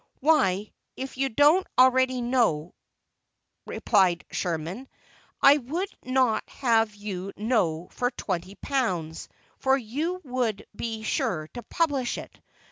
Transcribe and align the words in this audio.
"Why, 0.19 0.73
if 0.97 1.15
you 1.17 1.29
don't 1.29 1.67
already 1.77 2.21
know," 2.21 2.73
replied 3.67 4.25
Sherman, 4.31 4.89
"I 5.43 5.57
would 5.59 5.89
not 6.03 6.43
have 6.49 6.95
you 6.95 7.31
know 7.37 7.87
for 7.91 8.09
twenty 8.09 8.55
pounds, 8.55 9.29
for 9.59 9.77
you 9.77 10.19
would 10.23 10.65
be 10.75 11.03
sure 11.03 11.49
to 11.53 11.61
publish 11.61 12.17
it. 12.17 12.35